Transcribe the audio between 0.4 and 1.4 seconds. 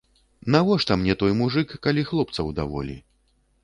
Навошта мне той